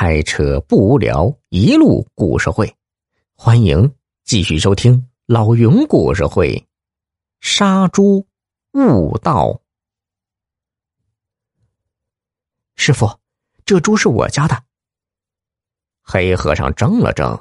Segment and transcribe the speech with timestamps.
[0.00, 2.72] 开车不无聊，一路故事会，
[3.34, 6.68] 欢迎继续收听老云故事会。
[7.40, 8.24] 杀猪
[8.74, 9.60] 悟道，
[12.76, 13.10] 师傅，
[13.64, 14.62] 这猪是我家的。
[16.00, 17.36] 黑和尚怔了怔，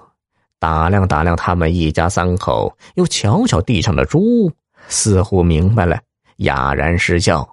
[0.57, 4.51] 打量打量他们一家三口，又瞧瞧地上的猪，
[4.87, 6.01] 似乎明白了，
[6.37, 7.43] 哑然失笑：“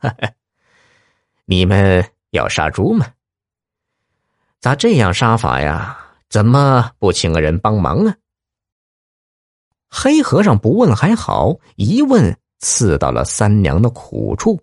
[0.00, 0.28] 哈哈，
[1.44, 3.06] 你们要杀猪吗？”
[4.64, 5.94] 咋这样杀法呀？
[6.30, 8.16] 怎么不请个人帮忙啊？
[9.90, 14.58] 黑和尚不问还好，一问刺到了三娘的苦处，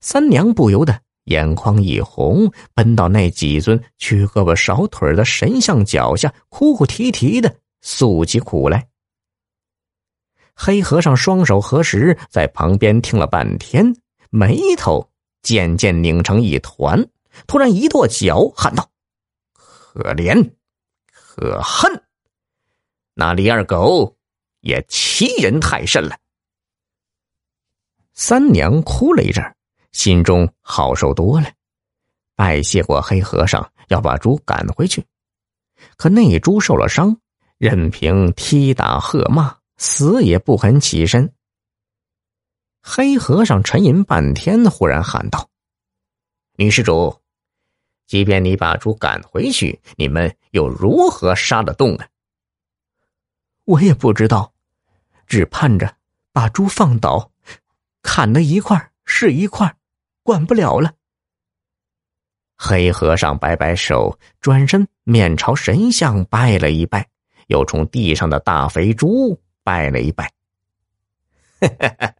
[0.00, 8.88] 三娘不由得眼眶一红，奔到那几尊缺胳膊少腿的神像脚下，哭哭啼啼的诉起苦来。
[10.54, 13.94] 黑和尚双手合十，在旁边听了半天，
[14.30, 15.06] 眉头
[15.42, 17.06] 渐渐拧成一团，
[17.46, 18.88] 突然一跺脚，喊道。
[19.94, 20.54] 可怜，
[21.12, 22.02] 可恨，
[23.12, 24.16] 那李二狗
[24.60, 26.18] 也欺人太甚了。
[28.14, 29.44] 三娘哭了一阵，
[29.92, 31.52] 心中好受多了，
[32.34, 35.04] 拜谢过黑和尚，要把猪赶回去。
[35.98, 37.14] 可那猪受了伤，
[37.58, 41.34] 任凭踢打喝骂，死也不肯起身。
[42.80, 45.50] 黑和尚沉吟半天，忽然喊道
[46.56, 47.14] ：“女施主。”
[48.12, 52.06] 即便你把猪赶回去，你们又如何杀得动啊？
[53.64, 54.52] 我也不知道，
[55.26, 55.96] 只盼着
[56.30, 57.30] 把猪放倒，
[58.02, 59.76] 砍了一块是一块，
[60.22, 60.92] 管不了了。
[62.54, 67.08] 黑和尚摆摆手，转身面朝神像拜了一拜，
[67.46, 70.30] 又冲地上的大肥猪拜了一拜。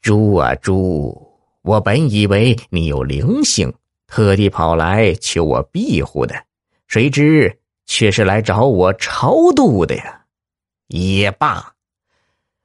[0.00, 3.74] 猪啊猪，我本以为你有灵性。
[4.14, 6.44] 特地跑来求我庇护的，
[6.86, 10.26] 谁知却是来找我超度的呀！
[10.86, 11.74] 也罢，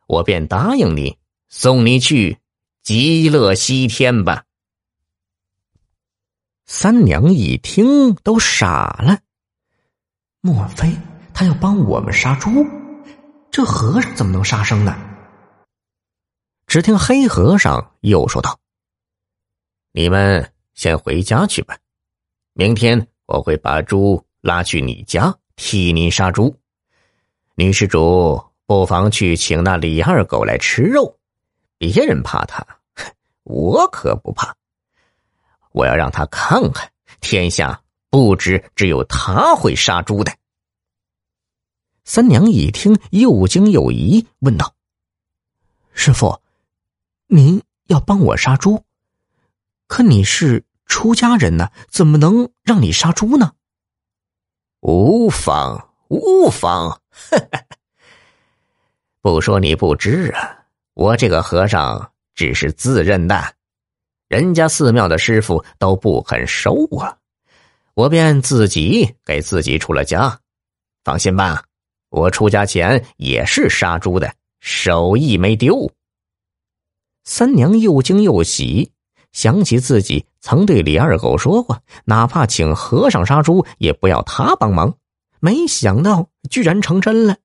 [0.06, 2.38] 我便答应你，送你去
[2.84, 4.44] 极乐西天吧。
[6.68, 9.18] 三娘一听都傻了，
[10.42, 10.96] 莫非
[11.34, 12.64] 他要帮我们杀猪？
[13.50, 14.96] 这和尚怎么能杀生呢？
[16.68, 18.60] 只听黑和尚又说道
[19.94, 20.48] ：“你们。”
[20.80, 21.78] 先回家去吧，
[22.54, 26.58] 明天我会把猪拉去你家替你杀猪。
[27.56, 31.20] 女施主不妨去请那李二狗来吃肉，
[31.78, 32.66] 别人怕他，
[33.44, 34.56] 我可不怕。
[35.74, 40.32] 我要让他看看，天下不止只有他会杀猪的。
[42.06, 44.74] 三娘一听，又惊又疑，问道
[45.92, 46.42] ：“师傅，
[47.28, 48.82] 您要帮我杀猪？
[49.86, 53.54] 可你是？”出家人呢，怎么能让你杀猪呢？
[54.82, 57.00] 无妨，无妨。
[59.22, 63.54] 不说你不知啊，我这个和尚只是自认的，
[64.28, 67.18] 人家寺庙的师傅都不肯收我，
[67.94, 70.42] 我便自己给自己出了家。
[71.04, 71.64] 放心吧，
[72.10, 75.90] 我出家前也是杀猪的，手艺没丢。
[77.26, 78.92] 三娘又惊又喜。
[79.32, 84.96] 想起自己曾对李二狗说过，哪怕请和尚杀猪，也不要他帮忙。
[85.40, 87.38] 没想到居然成真了，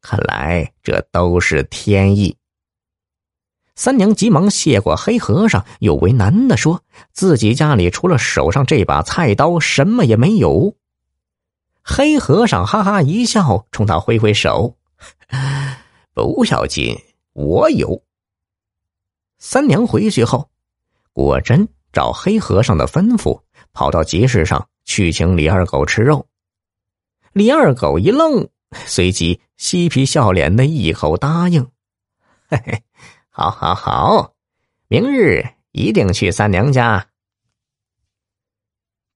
[0.00, 2.36] 看来这都是天意。
[3.76, 6.82] 三娘急忙谢过黑和尚，又为难的说
[7.12, 10.74] ：“自己家里除了手上这把菜刀，什么也没有。”
[11.82, 14.76] 黑和尚哈哈一笑，冲他挥挥手
[16.12, 16.98] ：“不要紧，
[17.32, 18.02] 我有。”
[19.38, 20.50] 三娘回去后。
[21.12, 26.26] 果真照黑和尚的吩咐，跑到集市上去请李二狗吃肉。
[27.32, 28.48] 李二狗一愣，
[28.86, 31.68] 随即嬉皮笑脸的一口答应
[32.48, 32.82] ：“嘿嘿，
[33.28, 34.34] 好，好，好，
[34.88, 37.06] 明日一定去三娘家。”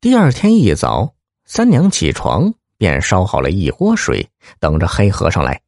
[0.01, 4.29] 第二天一早，三娘起床便烧好了一锅水，
[4.59, 5.61] 等着黑和尚来。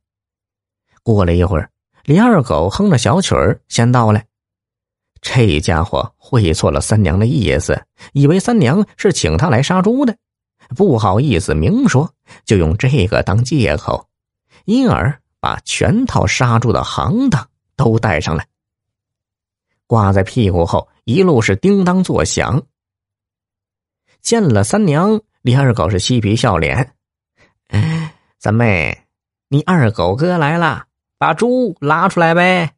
[1.03, 1.71] 过了一会儿，
[2.05, 4.23] 李二狗哼着小曲儿先到了。
[5.21, 7.81] 这家伙会错了三娘的意思，
[8.13, 10.17] 以为三娘是请他来杀猪的，
[10.77, 12.13] 不好意思明说，
[12.45, 14.09] 就用这个当借口，
[14.65, 18.47] 因而把全套杀猪的行当都带上来，
[19.87, 22.63] 挂在屁股后，一路是叮当作响。
[24.21, 26.95] 见了三娘，李二狗是嬉皮笑脸
[27.69, 29.07] ：“哎三妹，
[29.49, 30.85] 你二狗哥来了，
[31.19, 32.73] 把猪拉出来呗。”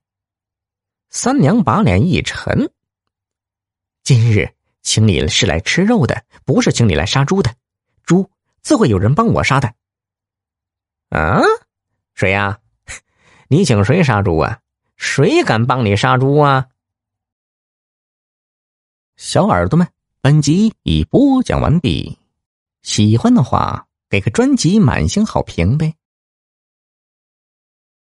[1.10, 2.70] 三娘把脸一沉。
[4.02, 7.54] 今日请你是来吃肉的，不是请你来杀猪的。
[8.04, 8.30] 猪
[8.62, 9.72] 自会有人帮我杀的。
[11.10, 11.40] 啊？
[12.14, 12.58] 谁呀？
[13.48, 14.60] 你请谁杀猪啊？
[14.96, 16.66] 谁敢帮你杀猪啊？
[19.16, 19.88] 小耳朵们，
[20.20, 22.18] 本集已播讲完毕。
[22.82, 25.94] 喜欢的话，给个专辑满星好评呗。